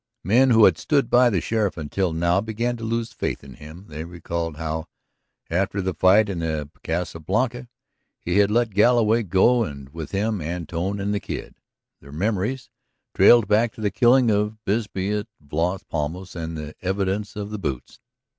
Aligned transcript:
Men 0.23 0.49
who 0.49 0.65
had 0.65 0.79
stood 0.79 1.11
by 1.11 1.29
the 1.29 1.39
sheriff 1.39 1.77
until 1.77 2.11
now 2.11 2.41
began 2.41 2.75
to 2.77 2.83
lose 2.83 3.13
faith 3.13 3.43
in 3.43 3.53
him. 3.53 3.85
They 3.87 4.03
recalled 4.03 4.57
how, 4.57 4.87
after 5.47 5.79
the 5.79 5.93
fight 5.93 6.27
in 6.27 6.39
the 6.39 6.71
Casa 6.83 7.19
Blanca, 7.19 7.67
he 8.19 8.39
had 8.39 8.49
let 8.49 8.73
Galloway 8.73 9.21
go 9.21 9.63
and 9.63 9.89
with 9.89 10.09
him 10.09 10.41
Antone 10.41 10.99
and 10.99 11.13
the 11.13 11.19
Kid; 11.19 11.53
their 11.99 12.11
memories 12.11 12.71
trailed 13.13 13.47
back 13.47 13.73
to 13.73 13.81
the 13.81 13.91
killing 13.91 14.31
of 14.31 14.65
Bisbee 14.65 15.11
of 15.11 15.27
Las 15.51 15.83
Palmas 15.83 16.35
and 16.35 16.57
the 16.57 16.73
evidence 16.81 17.35
of 17.35 17.51
the 17.51 17.59
boots. 17.59 17.99